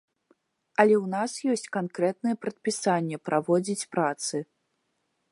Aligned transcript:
Але 0.83 0.93
ў 1.03 1.09
нас 1.15 1.31
ёсць 1.55 1.71
канкрэтнае 1.77 2.33
прадпісанне 2.45 3.17
праводзіць 3.27 3.87
працы. 3.97 4.35